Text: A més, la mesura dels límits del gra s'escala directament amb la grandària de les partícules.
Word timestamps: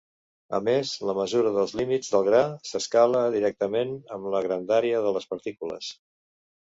A 0.57 0.59
més, 0.67 0.91
la 1.09 1.13
mesura 1.17 1.49
dels 1.57 1.73
límits 1.81 2.09
del 2.15 2.23
gra 2.27 2.39
s'escala 2.69 3.21
directament 3.35 3.91
amb 4.17 4.31
la 4.37 4.41
grandària 4.47 5.03
de 5.09 5.13
les 5.19 5.29
partícules. 5.35 5.91